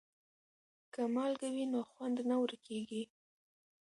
[0.93, 3.03] که مالګه وي نو خوند نه ورکیږي.